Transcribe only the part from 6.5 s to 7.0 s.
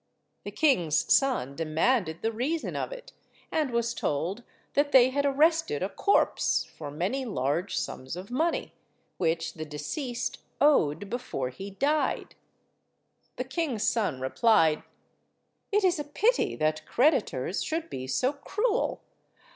for